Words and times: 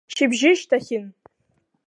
Шьыбжьышьҭахьын. 0.15 1.05